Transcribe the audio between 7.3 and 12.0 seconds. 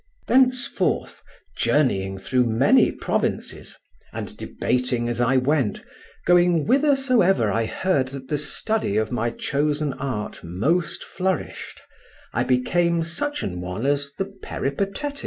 I heard that the study of my chosen art most flourished,